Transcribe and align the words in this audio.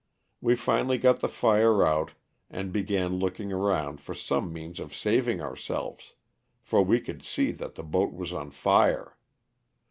We 0.41 0.55
finally 0.55 0.97
got 0.97 1.19
the 1.19 1.29
fire 1.29 1.85
out 1.85 2.13
and 2.49 2.73
began 2.73 3.19
looking 3.19 3.53
around 3.53 4.01
for 4.01 4.15
some 4.15 4.51
means 4.51 4.79
of 4.79 4.95
saving 4.95 5.41
ourselves, 5.41 6.15
for 6.59 6.81
we 6.81 6.99
could 6.99 7.21
see 7.21 7.51
that 7.51 7.75
the 7.75 7.83
boat 7.83 8.11
was 8.11 8.33
on 8.33 8.49
fire. 8.49 9.15